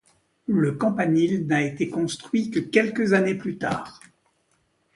Le 0.47 0.71
campanile 0.71 1.45
n'a 1.45 1.61
été 1.61 1.87
construit 1.87 2.49
que 2.49 2.59
quelques 2.59 3.13
années 3.13 3.35
plus 3.35 3.59
tard. 3.59 3.99